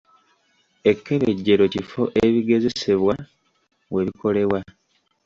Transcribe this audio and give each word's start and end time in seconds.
Ekkebejjerero 0.91 1.65
kifo 1.73 2.03
ebigezesebwa 2.23 3.15
we 3.93 4.01
bikolebwa. 4.07 4.59